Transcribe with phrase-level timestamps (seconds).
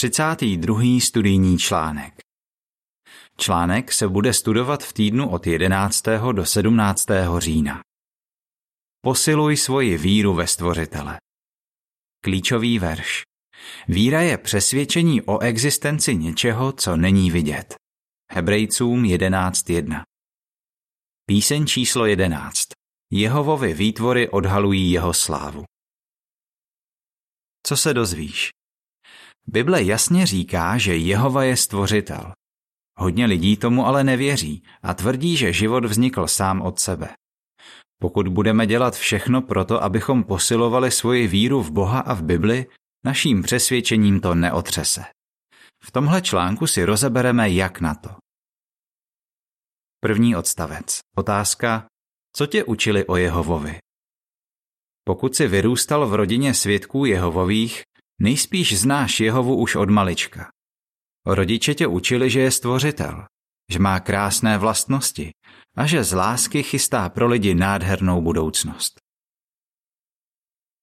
[0.00, 1.00] 32.
[1.00, 2.14] studijní článek.
[3.36, 6.02] Článek se bude studovat v týdnu od 11.
[6.32, 7.06] do 17.
[7.38, 7.80] října.
[9.04, 11.18] Posiluj svoji víru ve Stvořitele.
[12.24, 13.22] Klíčový verš.
[13.88, 17.74] Víra je přesvědčení o existenci něčeho, co není vidět.
[18.32, 20.02] Hebrejcům 11.1.
[21.26, 22.68] Píseň číslo 11.
[23.12, 25.64] Jehovovi výtvory odhalují jeho slávu.
[27.66, 28.59] Co se dozvíš?
[29.52, 32.32] Bible jasně říká, že Jehova je stvořitel.
[32.98, 37.08] Hodně lidí tomu ale nevěří a tvrdí, že život vznikl sám od sebe.
[38.00, 42.66] Pokud budeme dělat všechno proto, abychom posilovali svoji víru v Boha a v Bibli,
[43.04, 45.04] naším přesvědčením to neotřese.
[45.82, 48.10] V tomhle článku si rozebereme, jak na to.
[50.00, 50.98] První odstavec.
[51.16, 51.86] Otázka.
[52.36, 53.78] Co tě učili o Jehovovi?
[55.04, 57.82] Pokud si vyrůstal v rodině svědků Jehovových,
[58.22, 60.50] Nejspíš znáš Jehovu už od malička.
[61.26, 63.24] Rodiče tě učili, že je stvořitel,
[63.72, 65.30] že má krásné vlastnosti
[65.76, 69.00] a že z lásky chystá pro lidi nádhernou budoucnost.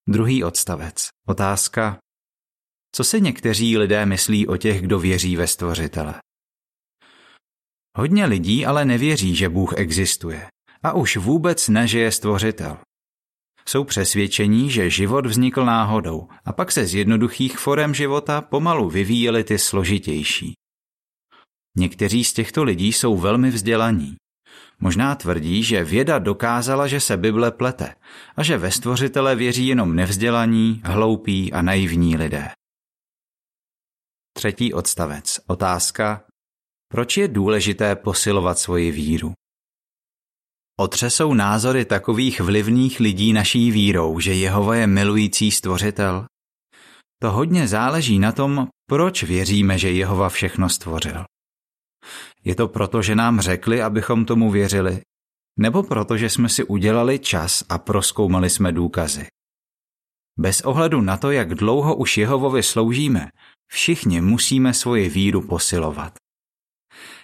[0.10, 1.08] Druhý odstavec.
[1.28, 2.00] Otázka.
[2.96, 6.22] Co si někteří lidé myslí o těch, kdo věří ve stvořitele?
[7.98, 10.50] Hodně lidí ale nevěří, že Bůh existuje
[10.84, 12.78] a už vůbec ne, že je stvořitel
[13.68, 19.44] jsou přesvědčení, že život vznikl náhodou a pak se z jednoduchých forem života pomalu vyvíjely
[19.44, 20.54] ty složitější.
[21.78, 24.16] Někteří z těchto lidí jsou velmi vzdělaní.
[24.80, 27.96] Možná tvrdí, že věda dokázala, že se Bible plete
[28.36, 32.50] a že ve stvořitele věří jenom nevzdělaní, hloupí a naivní lidé.
[34.34, 35.40] Třetí odstavec.
[35.48, 36.24] Otázka.
[36.92, 39.34] Proč je důležité posilovat svoji víru?
[40.80, 46.26] Otřesou názory takových vlivných lidí naší vírou, že Jehova je milující stvořitel?
[47.22, 51.26] To hodně záleží na tom, proč věříme, že Jehova všechno stvořil.
[52.44, 55.02] Je to proto, že nám řekli, abychom tomu věřili?
[55.60, 59.28] Nebo proto, že jsme si udělali čas a proskoumali jsme důkazy?
[60.40, 63.28] Bez ohledu na to, jak dlouho už Jehovovi sloužíme,
[63.68, 66.14] všichni musíme svoji víru posilovat.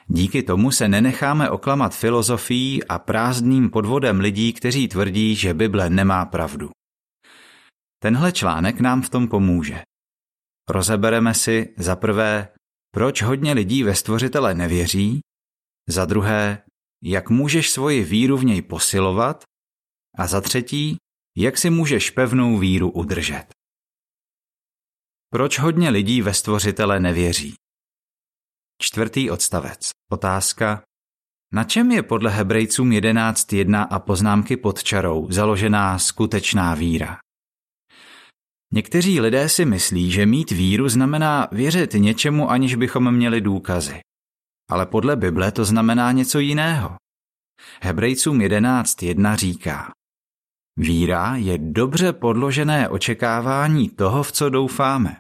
[0.08, 6.26] Díky tomu se nenecháme oklamat filozofií a prázdným podvodem lidí, kteří tvrdí, že Bible nemá
[6.26, 6.70] pravdu.
[8.00, 9.82] Tenhle článek nám v tom pomůže.
[10.70, 12.48] Rozebereme si za prvé,
[12.94, 15.22] proč hodně lidí ve stvořitele nevěří,
[15.90, 16.64] za druhé,
[17.04, 19.44] jak můžeš svoji víru v něj posilovat
[20.18, 20.98] a za třetí,
[21.38, 23.46] jak si můžeš pevnou víru udržet.
[25.30, 27.56] Proč hodně lidí ve stvořitele nevěří?
[28.84, 29.90] Čtvrtý odstavec.
[30.12, 30.82] Otázka.
[31.54, 37.18] Na čem je podle Hebrejcům 11.1 a poznámky pod čarou založená skutečná víra?
[38.74, 44.00] Někteří lidé si myslí, že mít víru znamená věřit něčemu, aniž bychom měli důkazy.
[44.72, 46.96] Ale podle Bible to znamená něco jiného.
[47.82, 49.92] Hebrejcům 11.1 říká
[50.78, 55.18] Víra je dobře podložené očekávání toho, v co doufáme.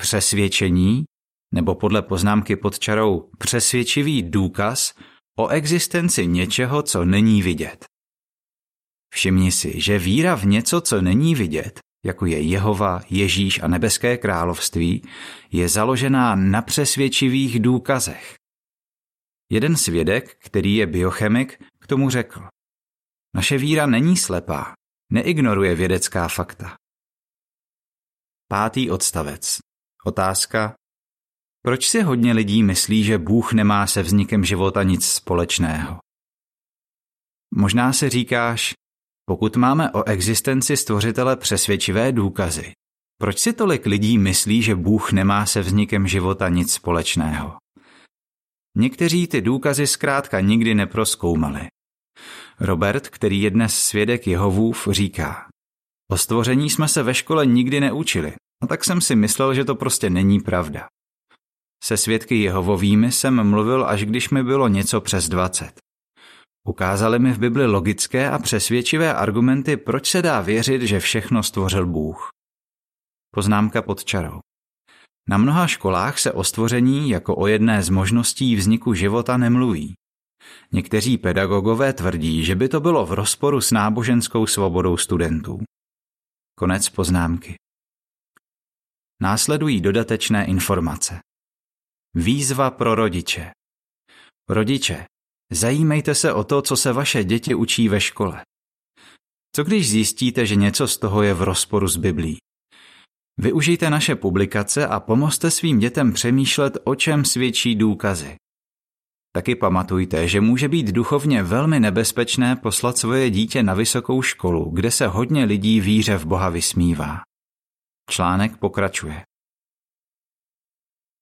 [0.00, 1.04] Přesvědčení,
[1.54, 4.94] nebo podle poznámky pod čarou přesvědčivý důkaz
[5.38, 7.84] o existenci něčeho, co není vidět.
[9.14, 14.16] Všimni si, že víra v něco, co není vidět, jako je Jehova, Ježíš a nebeské
[14.16, 15.02] království,
[15.52, 18.34] je založená na přesvědčivých důkazech.
[19.50, 22.48] Jeden svědek, který je biochemik, k tomu řekl.
[23.34, 24.72] Naše víra není slepá,
[25.12, 26.76] neignoruje vědecká fakta.
[28.48, 29.58] Pátý odstavec.
[30.04, 30.74] Otázka,
[31.62, 35.98] proč si hodně lidí myslí, že Bůh nemá se vznikem života nic společného?
[37.54, 38.74] Možná si říkáš,
[39.24, 42.72] pokud máme o existenci stvořitele přesvědčivé důkazy,
[43.20, 47.56] proč si tolik lidí myslí, že Bůh nemá se vznikem života nic společného?
[48.76, 51.68] Někteří ty důkazy zkrátka nikdy neproskoumali.
[52.60, 55.48] Robert, který je dnes svědek Jehovův, říká,
[56.10, 58.32] o stvoření jsme se ve škole nikdy neučili,
[58.62, 60.88] a tak jsem si myslel, že to prostě není pravda.
[61.84, 65.80] Se svědky Jehovovými jsem mluvil, až když mi bylo něco přes dvacet.
[66.68, 71.86] Ukázali mi v Bibli logické a přesvědčivé argumenty, proč se dá věřit, že všechno stvořil
[71.86, 72.28] Bůh.
[73.34, 74.40] Poznámka pod čarou.
[75.28, 79.94] Na mnoha školách se o stvoření jako o jedné z možností vzniku života nemluví.
[80.72, 85.60] Někteří pedagogové tvrdí, že by to bylo v rozporu s náboženskou svobodou studentů.
[86.58, 87.56] Konec poznámky.
[89.22, 91.20] Následují dodatečné informace.
[92.20, 93.50] Výzva pro rodiče.
[94.48, 95.04] Rodiče,
[95.52, 98.42] zajímejte se o to, co se vaše děti učí ve škole.
[99.56, 102.38] Co když zjistíte, že něco z toho je v rozporu s Biblí?
[103.40, 108.36] Využijte naše publikace a pomozte svým dětem přemýšlet, o čem svědčí důkazy.
[109.32, 114.90] Taky pamatujte, že může být duchovně velmi nebezpečné poslat svoje dítě na vysokou školu, kde
[114.90, 117.20] se hodně lidí víře v Boha vysmívá.
[118.10, 119.27] Článek pokračuje.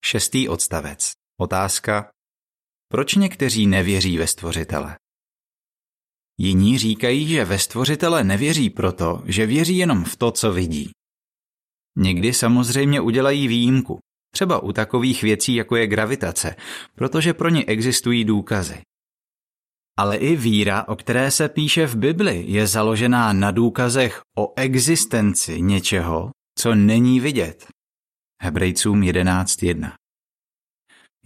[0.04, 1.12] Šestý odstavec.
[1.40, 2.10] Otázka.
[2.88, 4.96] Proč někteří nevěří ve stvořitele?
[6.38, 10.90] Jiní říkají, že ve stvořitele nevěří proto, že věří jenom v to, co vidí.
[11.98, 13.98] Někdy samozřejmě udělají výjimku,
[14.34, 16.56] třeba u takových věcí, jako je gravitace,
[16.94, 18.82] protože pro ně existují důkazy.
[19.98, 25.60] Ale i víra, o které se píše v Bibli, je založená na důkazech o existenci
[25.60, 27.66] něčeho, co není vidět.
[28.42, 29.92] Hebrejcům 11.1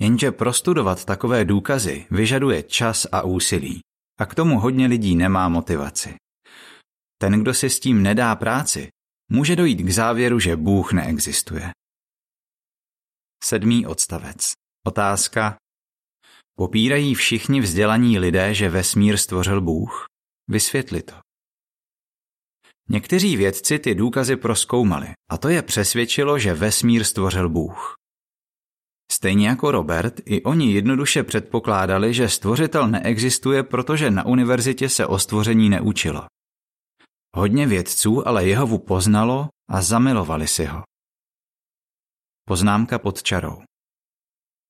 [0.01, 3.81] Jenže prostudovat takové důkazy vyžaduje čas a úsilí.
[4.21, 6.15] A k tomu hodně lidí nemá motivaci.
[7.19, 8.89] Ten, kdo si s tím nedá práci,
[9.31, 11.71] může dojít k závěru, že Bůh neexistuje.
[13.45, 14.53] Sedmý odstavec.
[14.87, 15.57] Otázka.
[16.59, 20.07] Popírají všichni vzdělaní lidé, že vesmír stvořil Bůh?
[20.49, 21.15] Vysvětli to.
[22.91, 27.95] Někteří vědci ty důkazy proskoumali a to je přesvědčilo, že vesmír stvořil Bůh.
[29.13, 35.19] Stejně jako Robert, i oni jednoduše předpokládali, že stvořitel neexistuje, protože na univerzitě se o
[35.19, 36.27] stvoření neučilo.
[37.37, 40.83] Hodně vědců ale Jehovu poznalo a zamilovali si ho.
[42.49, 43.63] Poznámka pod čarou.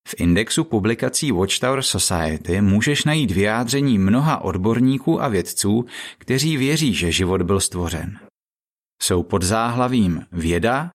[0.07, 5.85] V indexu publikací Watchtower Society můžeš najít vyjádření mnoha odborníků a vědců,
[6.17, 8.19] kteří věří, že život byl stvořen.
[9.01, 10.91] Jsou pod záhlavím věda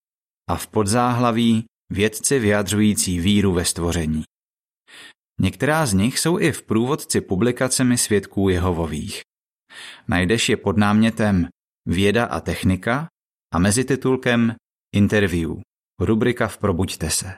[0.49, 4.23] a v podzáhlaví vědci vyjadřující víru ve stvoření.
[5.39, 9.21] Některá z nich jsou i v průvodci publikacemi svědků Jehovových.
[10.07, 11.47] Najdeš je pod námětem
[11.85, 13.07] Věda a technika
[13.53, 14.55] a mezi titulkem
[14.95, 15.51] Interview,
[15.99, 17.35] rubrika v Probuďte se.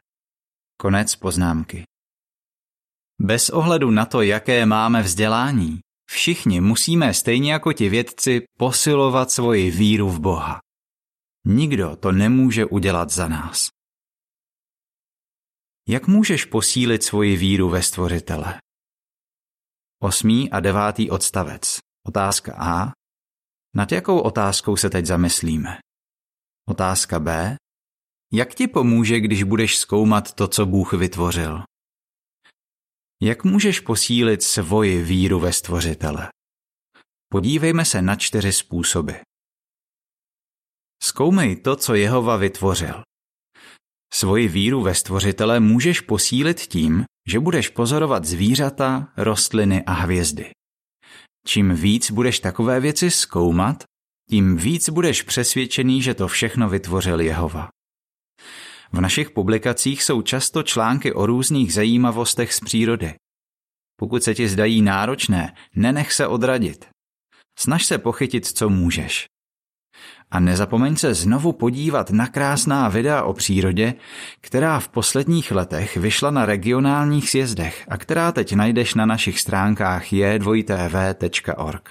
[0.81, 1.83] Konec poznámky.
[3.21, 5.79] Bez ohledu na to, jaké máme vzdělání,
[6.09, 10.59] všichni musíme stejně jako ti vědci posilovat svoji víru v Boha.
[11.45, 13.67] Nikdo to nemůže udělat za nás.
[15.87, 18.59] Jak můžeš posílit svoji víru ve stvořitele?
[20.01, 21.79] Osmý a devátý odstavec.
[22.07, 22.91] Otázka A.
[23.75, 25.77] Nad jakou otázkou se teď zamyslíme?
[26.69, 27.57] Otázka B.
[28.33, 31.63] Jak ti pomůže, když budeš zkoumat to, co Bůh vytvořil?
[33.21, 36.29] Jak můžeš posílit svoji víru ve stvořitele?
[37.31, 39.13] Podívejme se na čtyři způsoby.
[41.03, 43.03] Zkoumej to, co Jehova vytvořil.
[44.13, 50.51] Svoji víru ve stvořitele můžeš posílit tím, že budeš pozorovat zvířata, rostliny a hvězdy.
[51.45, 53.83] Čím víc budeš takové věci zkoumat,
[54.29, 57.69] tím víc budeš přesvědčený, že to všechno vytvořil Jehova.
[58.91, 63.13] V našich publikacích jsou často články o různých zajímavostech z přírody.
[63.99, 66.89] Pokud se ti zdají náročné, nenech se odradit.
[67.59, 69.25] Snaž se pochytit, co můžeš.
[70.31, 73.93] A nezapomeň se znovu podívat na krásná videa o přírodě,
[74.41, 80.03] která v posledních letech vyšla na regionálních sjezdech a která teď najdeš na našich stránkách
[80.11, 81.89] je2tv.org.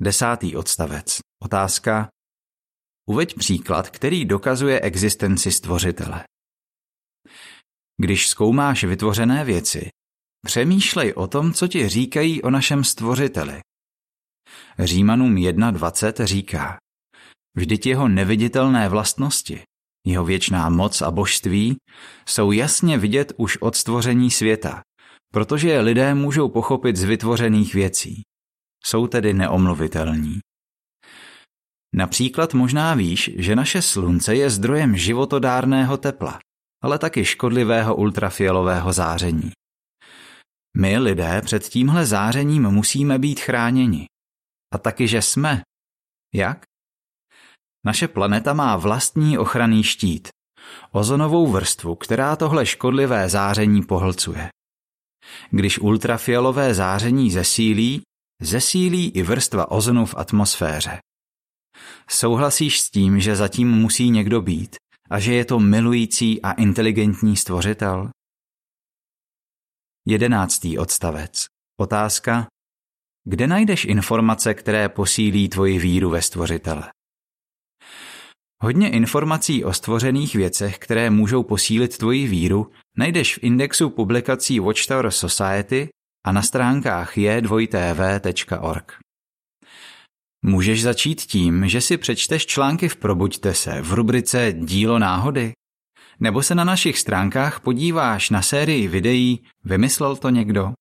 [0.00, 1.18] Desátý odstavec.
[1.42, 2.08] Otázka.
[3.10, 6.24] Uveď příklad, který dokazuje existenci stvořitele.
[8.02, 9.88] Když zkoumáš vytvořené věci,
[10.46, 13.60] přemýšlej o tom, co ti říkají o našem stvořiteli
[14.78, 16.78] Římanům 1.20 říká,
[17.56, 19.62] vždyť jeho neviditelné vlastnosti,
[20.06, 21.76] jeho věčná moc a božství
[22.28, 24.82] jsou jasně vidět už od stvoření světa,
[25.32, 28.22] protože je lidé můžou pochopit z vytvořených věcí.
[28.84, 30.40] Jsou tedy neomluvitelní.
[31.94, 36.38] Například možná víš, že naše slunce je zdrojem životodárného tepla,
[36.82, 39.52] ale taky škodlivého ultrafialového záření.
[40.76, 44.06] My lidé před tímhle zářením musíme být chráněni.
[44.74, 45.62] A taky, že jsme.
[46.34, 46.64] Jak?
[47.86, 50.28] Naše planeta má vlastní ochranný štít,
[50.90, 54.48] ozonovou vrstvu, která tohle škodlivé záření pohlcuje.
[55.50, 58.02] Když ultrafialové záření zesílí,
[58.42, 61.00] zesílí i vrstva ozonu v atmosféře.
[62.08, 64.76] Souhlasíš s tím, že zatím musí někdo být
[65.10, 68.10] a že je to milující a inteligentní stvořitel?
[70.06, 71.46] Jedenáctý odstavec.
[71.80, 72.46] Otázka,
[73.24, 76.92] kde najdeš informace, které posílí tvoji víru ve stvořitele?
[78.62, 85.10] Hodně informací o stvořených věcech, které můžou posílit tvoji víru, najdeš v indexu publikací Watchtower
[85.10, 85.88] Society
[86.26, 88.98] a na stránkách je2tv.org.
[90.42, 95.52] Můžeš začít tím, že si přečteš články v Probuďte se v rubrice Dílo náhody.
[96.20, 100.72] Nebo se na našich stránkách podíváš na sérii videí Vymyslel to někdo?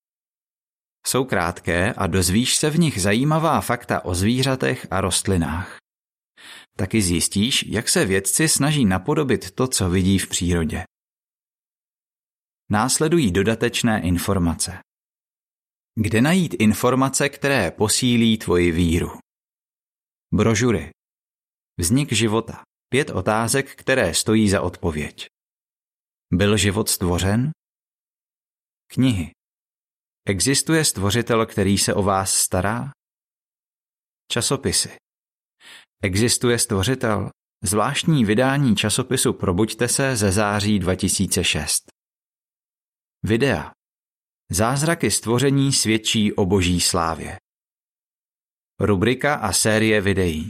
[1.07, 5.77] Jsou krátké a dozvíš se v nich zajímavá fakta o zvířatech a rostlinách.
[6.77, 10.83] Taky zjistíš, jak se vědci snaží napodobit to, co vidí v přírodě.
[12.69, 14.79] Následují dodatečné informace.
[15.95, 19.28] Kde najít informace, které posílí tvoji víru?
[20.33, 20.89] Brožury.
[21.79, 22.63] Vznik života.
[22.89, 25.27] Pět otázek, které stojí za odpověď.
[26.33, 27.51] Byl život stvořen?
[28.87, 29.31] Knihy.
[30.25, 32.91] Existuje stvořitel, který se o vás stará?
[34.31, 34.97] Časopisy.
[36.03, 37.29] Existuje stvořitel?
[37.63, 41.83] Zvláštní vydání časopisu Probuďte se ze září 2006.
[43.23, 43.71] Videa.
[44.51, 47.37] Zázraky stvoření svědčí o boží slávě.
[48.81, 50.47] Rubrika a série videí.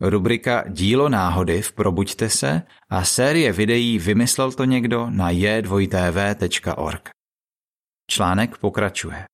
[0.00, 7.10] Rubrika Dílo náhody v Probuďte se a série videí Vymyslel to někdo na j2tv.org.
[8.10, 9.24] Článek pokračuje.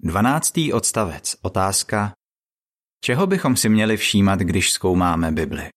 [0.00, 0.52] 12.
[0.72, 1.36] odstavec.
[1.42, 2.12] Otázka.
[3.04, 5.68] Čeho bychom si měli všímat, když zkoumáme Bibli?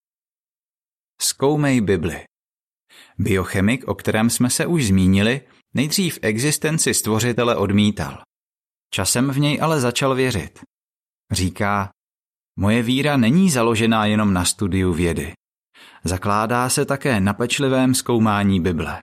[1.22, 2.24] Zkoumej Bibli.
[3.18, 5.42] Biochemik, o kterém jsme se už zmínili,
[5.74, 8.24] nejdřív existenci stvořitele odmítal.
[8.96, 10.60] Časem v něj ale začal věřit.
[11.32, 11.90] Říká,
[12.60, 15.34] moje víra není založená jenom na studiu vědy.
[16.04, 19.00] Zakládá se také na pečlivém zkoumání Bible.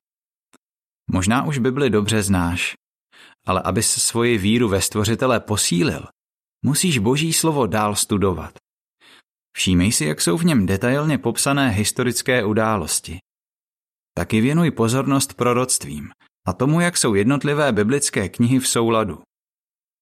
[1.11, 2.75] Možná už Bibli dobře znáš,
[3.47, 6.07] ale abys svoji víru ve stvořitele posílil,
[6.65, 8.55] musíš boží slovo dál studovat.
[9.57, 13.19] Všímej si, jak jsou v něm detailně popsané historické události.
[14.15, 16.11] Taky věnuj pozornost proroctvím
[16.47, 19.23] a tomu, jak jsou jednotlivé biblické knihy v souladu.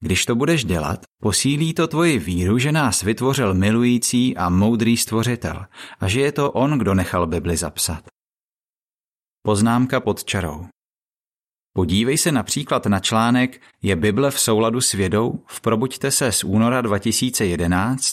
[0.02, 5.66] Když to budeš dělat, posílí to tvoji víru, že nás vytvořil milující a moudrý stvořitel
[6.00, 8.04] a že je to on, kdo nechal Bibli zapsat.
[9.42, 10.66] Poznámka pod čarou.
[11.72, 16.44] Podívej se například na článek Je Bible v souladu s vědou v Probuďte se z
[16.44, 18.12] února 2011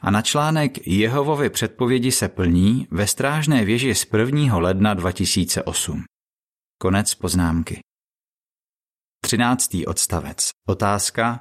[0.00, 4.58] a na článek Jehovovy předpovědi se plní ve strážné věži z 1.
[4.58, 6.04] ledna 2008.
[6.78, 7.80] Konec poznámky.
[9.20, 9.70] 13.
[9.86, 10.50] odstavec.
[10.68, 11.40] Otázka.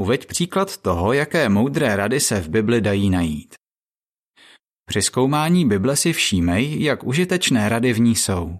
[0.00, 3.54] Uveď příklad toho, jaké moudré rady se v Bibli dají najít.
[4.88, 8.56] Při zkoumání Bible si všímej, jak užitečné rady v ní jsou.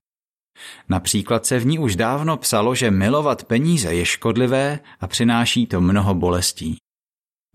[0.88, 5.80] Například se v ní už dávno psalo, že milovat peníze je škodlivé a přináší to
[5.80, 6.76] mnoho bolestí.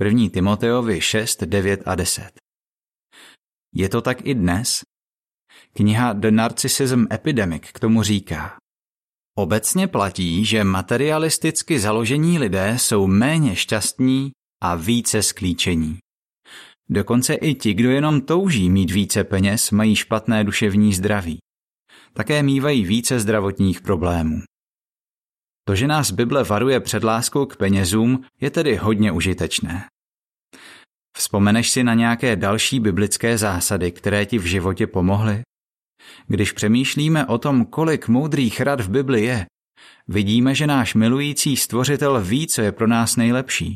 [0.03, 0.29] 1.
[0.33, 2.31] Timoteovi 6, 9 a 10.
[3.75, 4.81] Je to tak i dnes?
[5.73, 8.58] Kniha The Narcissism Epidemic k tomu říká.
[9.39, 14.31] Obecně platí, že materialisticky založení lidé jsou méně šťastní
[14.63, 15.97] a více sklíčení.
[16.89, 21.39] Dokonce i ti, kdo jenom touží mít více peněz, mají špatné duševní zdraví.
[22.13, 24.41] Také mývají více zdravotních problémů.
[25.67, 29.85] To, že nás Bible varuje před láskou k penězům, je tedy hodně užitečné.
[31.17, 35.41] Vzpomeneš si na nějaké další biblické zásady, které ti v životě pomohly?
[36.27, 39.45] Když přemýšlíme o tom, kolik moudrých rad v Bibli je,
[40.07, 43.75] vidíme, že náš milující stvořitel ví, co je pro nás nejlepší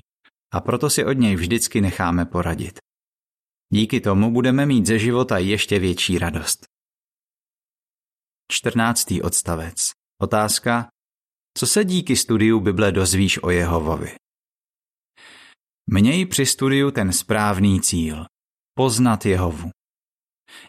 [0.54, 2.80] a proto si od něj vždycky necháme poradit.
[3.74, 6.66] Díky tomu budeme mít ze života ještě větší radost.
[8.52, 9.14] 14.
[9.24, 9.76] odstavec.
[10.22, 10.88] Otázka.
[11.58, 14.16] Co se díky studiu Bible dozvíš o Jehovovi?
[15.90, 18.26] Měj při studiu ten správný cíl.
[18.74, 19.72] Poznat Jehovu.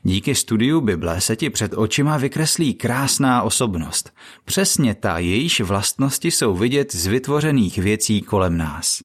[0.02, 4.14] Díky studiu Bible se ti před očima vykreslí krásná osobnost.
[4.44, 9.00] Přesně ta, jejíž vlastnosti jsou vidět z vytvořených věcí kolem nás.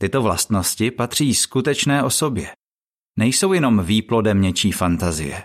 [0.00, 2.50] Tyto vlastnosti patří skutečné osobě.
[3.18, 5.42] Nejsou jenom výplodem něčí fantazie.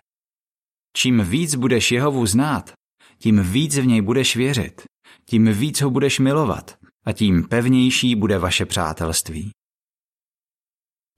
[0.98, 2.74] Čím víc budeš Jehovu znát,
[3.18, 4.82] tím víc v něj budeš věřit,
[5.26, 9.52] tím víc ho budeš milovat a tím pevnější bude vaše přátelství.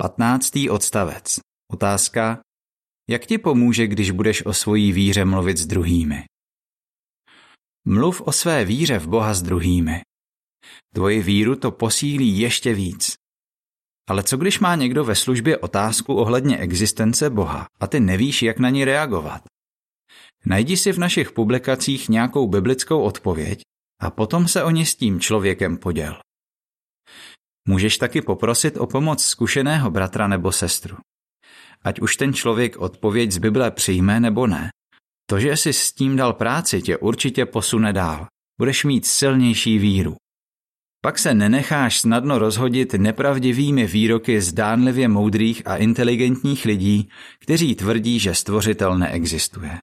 [0.02, 0.52] 15.
[0.70, 1.40] odstavec.
[1.72, 2.40] Otázka.
[3.10, 6.24] Jak ti pomůže, když budeš o svojí víře mluvit s druhými?
[7.86, 10.02] Mluv o své víře v Boha s druhými.
[10.94, 13.14] Tvoji víru to posílí ještě víc.
[14.10, 18.60] Ale co když má někdo ve službě otázku ohledně existence Boha a ty nevíš, jak
[18.60, 19.42] na ní reagovat?
[20.46, 23.62] Najdi si v našich publikacích nějakou biblickou odpověď
[24.02, 26.22] a potom se o ní s tím člověkem poděl.
[27.68, 30.98] Můžeš taky poprosit o pomoc zkušeného bratra nebo sestru.
[31.84, 34.70] Ať už ten člověk odpověď z Bible přijme nebo ne,
[35.30, 38.28] to, že jsi s tím dal práci, tě určitě posune dál.
[38.60, 40.16] Budeš mít silnější víru.
[41.02, 47.10] pak se nenecháš snadno rozhodit nepravdivými výroky zdánlivě moudrých a inteligentních lidí,
[47.40, 49.78] kteří tvrdí, že stvořitel neexistuje.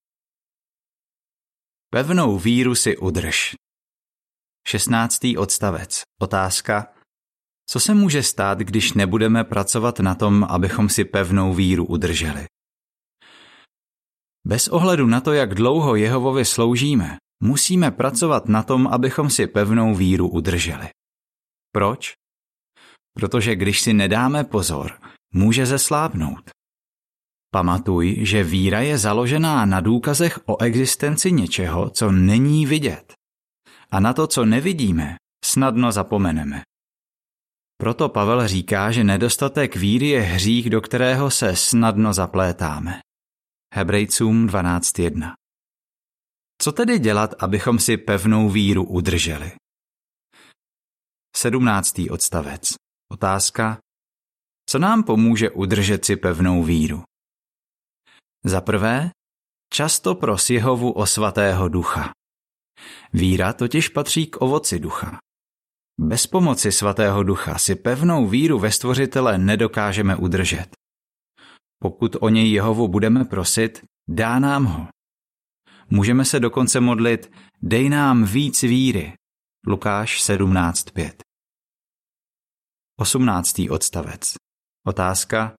[1.91, 3.55] Pevnou víru si udrž.
[4.69, 5.19] 16.
[5.39, 6.03] odstavec.
[6.21, 6.96] Otázka.
[7.69, 12.47] Co se může stát, když nebudeme pracovat na tom, abychom si pevnou víru udrželi?
[14.47, 19.95] Bez ohledu na to, jak dlouho Jehovovi sloužíme, musíme pracovat na tom, abychom si pevnou
[19.95, 20.89] víru udrželi.
[21.73, 22.15] Proč?
[23.15, 25.01] Protože když si nedáme pozor,
[25.35, 26.51] může zeslábnout.
[27.51, 33.13] Pamatuj, že víra je založená na důkazech o existenci něčeho, co není vidět.
[33.91, 36.63] A na to, co nevidíme, snadno zapomeneme.
[37.79, 43.01] Proto Pavel říká, že nedostatek víry je hřích, do kterého se snadno zaplétáme.
[43.75, 45.35] Hebrejcům 12.1
[46.63, 49.53] Co tedy dělat, abychom si pevnou víru udrželi?
[51.37, 52.01] 17.
[52.11, 52.75] odstavec.
[53.13, 53.79] Otázka.
[54.69, 57.03] Co nám pomůže udržet si pevnou víru?
[58.45, 59.11] Za prvé,
[59.73, 62.11] často pros Jehovu o svatého ducha.
[63.13, 65.19] Víra totiž patří k ovoci ducha.
[66.01, 70.67] Bez pomoci svatého ducha si pevnou víru ve stvořitele nedokážeme udržet.
[71.79, 74.89] Pokud o něj Jehovu budeme prosit, dá nám ho.
[75.91, 79.13] Můžeme se dokonce modlit, dej nám víc víry.
[79.67, 81.13] Lukáš 17.5
[83.01, 83.61] 18.
[83.71, 84.35] odstavec
[84.87, 85.55] Otázka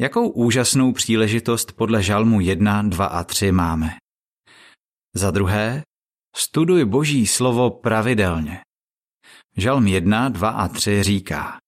[0.00, 3.90] Jakou úžasnou příležitost podle žalmu 1, 2 a 3 máme?
[5.14, 5.82] Za druhé,
[6.36, 8.60] studuj boží slovo pravidelně.
[9.56, 11.58] Žalm 1, 2 a 3 říká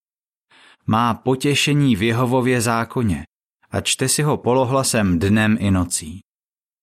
[0.87, 3.25] Má potěšení v Jehovově zákoně
[3.71, 6.21] a čte si ho polohlasem dnem i nocí.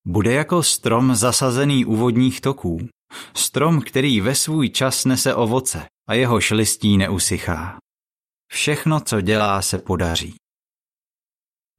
[0.05, 2.87] Bude jako strom zasazený u vodních toků,
[3.33, 7.77] strom, který ve svůj čas nese ovoce a jeho šlistí neusychá.
[8.51, 10.35] Všechno, co dělá, se podaří.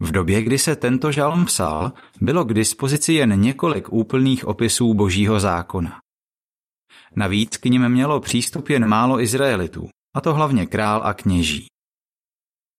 [0.00, 5.40] V době, kdy se tento žalm psal, bylo k dispozici jen několik úplných opisů božího
[5.40, 6.03] zákona.
[7.16, 11.66] Navíc k nim mělo přístup jen málo Izraelitů, a to hlavně král a kněží.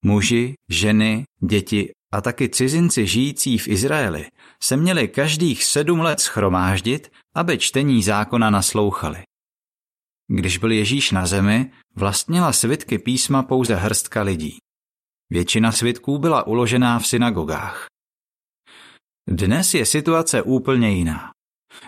[0.05, 4.25] Muži, ženy, děti a taky cizinci žijící v Izraeli
[4.63, 9.23] se měli každých sedm let schromáždit, aby čtení zákona naslouchali.
[10.27, 14.57] Když byl Ježíš na zemi, vlastnila svitky písma pouze hrstka lidí.
[15.29, 17.87] Většina svitků byla uložená v synagogách.
[19.29, 21.31] Dnes je situace úplně jiná.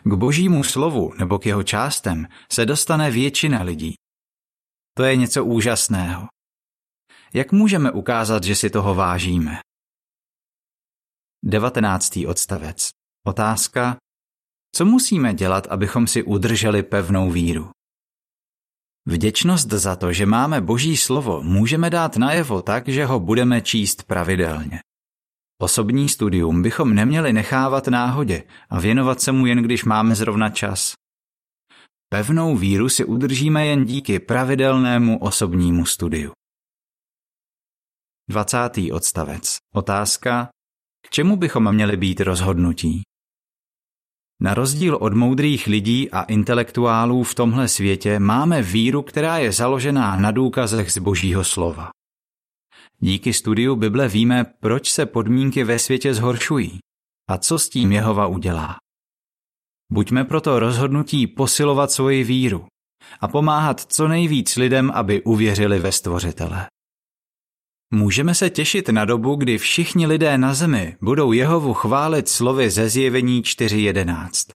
[0.03, 3.95] K božímu slovu nebo k jeho částem se dostane většina lidí.
[4.97, 6.27] To je něco úžasného.
[7.33, 9.59] Jak můžeme ukázat, že si toho vážíme?
[11.43, 12.17] 19.
[12.27, 12.89] odstavec.
[13.27, 13.97] Otázka.
[14.75, 17.69] Co musíme dělat, abychom si udrželi pevnou víru?
[19.05, 24.03] Vděčnost za to, že máme Boží slovo, můžeme dát najevo tak, že ho budeme číst
[24.03, 24.79] pravidelně.
[25.61, 30.93] Osobní studium bychom neměli nechávat náhodě a věnovat se mu jen když máme zrovna čas.
[32.09, 36.31] Pevnou víru si udržíme jen díky pravidelnému osobnímu studiu.
[38.29, 38.57] 20.
[38.93, 39.57] odstavec.
[39.73, 40.49] Otázka.
[41.07, 43.01] K čemu bychom měli být rozhodnutí?
[44.41, 50.15] Na rozdíl od moudrých lidí a intelektuálů v tomhle světě máme víru, která je založená
[50.15, 51.89] na důkazech z Božího slova.
[52.99, 56.79] Díky studiu Bible víme, proč se podmínky ve světě zhoršují
[57.29, 58.75] a co s tím Jehova udělá.
[59.91, 62.65] Buďme proto rozhodnutí posilovat svoji víru
[63.19, 66.67] a pomáhat co nejvíc lidem, aby uvěřili ve Stvořitele.
[67.93, 72.89] Můžeme se těšit na dobu, kdy všichni lidé na zemi budou Jehovu chválit slovy ze
[72.89, 74.51] zjevení 4.11.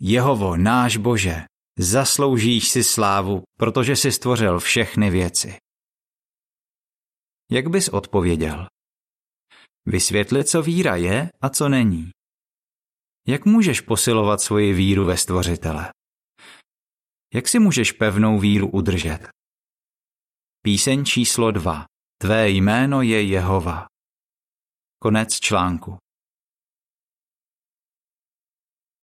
[0.00, 1.42] Jehovo, náš Bože,
[1.78, 5.56] zasloužíš si slávu, protože jsi stvořil všechny věci.
[7.50, 8.66] Jak bys odpověděl?
[9.86, 12.10] Vysvětli, co víra je a co není.
[13.26, 15.92] Jak můžeš posilovat svoji víru ve Stvořitele?
[17.34, 19.28] Jak si můžeš pevnou víru udržet?
[20.62, 21.86] Píseň číslo 2.
[22.22, 23.86] Tvé jméno je Jehova.
[24.98, 25.98] Konec článku.